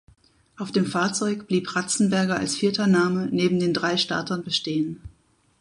Auf 0.57 0.71
dem 0.71 0.87
Fahrzeug 0.87 1.45
blieb 1.45 1.75
Ratzenberger 1.75 2.35
als 2.37 2.55
vierter 2.55 2.87
Name 2.87 3.27
neben 3.31 3.59
den 3.59 3.71
drei 3.71 3.97
Startern 3.97 4.43
bestehen. 4.43 4.99